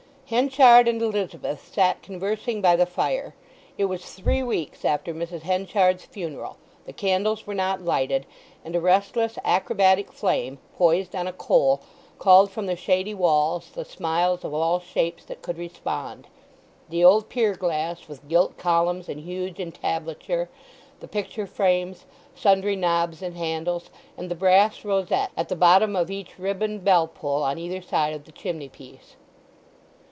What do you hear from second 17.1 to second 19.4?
pier glass, with gilt columns and